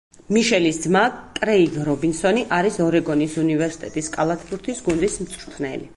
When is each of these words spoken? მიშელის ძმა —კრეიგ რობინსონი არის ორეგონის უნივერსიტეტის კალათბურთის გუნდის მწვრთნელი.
მიშელის 0.35 0.79
ძმა 0.85 1.01
—კრეიგ 1.35 1.77
რობინსონი 1.89 2.45
არის 2.59 2.81
ორეგონის 2.87 3.35
უნივერსიტეტის 3.45 4.11
კალათბურთის 4.17 4.83
გუნდის 4.89 5.23
მწვრთნელი. 5.27 5.89